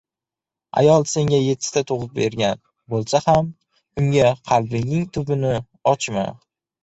[0.79, 2.61] •Ayol senga yettita tug‘ib bergan
[2.93, 3.51] bo‘lsa ham
[4.03, 5.55] unga qalbingning tubini
[5.93, 6.25] ochma.